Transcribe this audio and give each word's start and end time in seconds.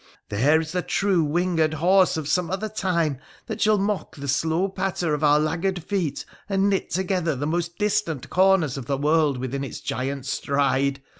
There 0.29 0.59
is 0.59 0.71
the 0.71 0.81
true 0.81 1.23
winged 1.23 1.75
horse 1.75 2.17
of 2.17 2.27
some 2.27 2.49
other 2.49 2.69
time 2.69 3.19
that 3.45 3.61
shall 3.61 3.77
mock 3.77 4.15
the 4.15 4.27
slow 4.27 4.67
patter 4.67 5.13
of 5.13 5.23
our 5.23 5.39
laggard 5.39 5.83
feet, 5.83 6.25
and 6.49 6.67
knit 6.71 6.89
together 6.89 7.35
the 7.35 7.45
most 7.45 7.77
distant 7.77 8.27
corners 8.27 8.77
of 8.79 8.87
the 8.87 8.97
world 8.97 9.37
within 9.37 9.63
its 9.63 9.79
giant 9.79 10.25
stride. 10.25 11.03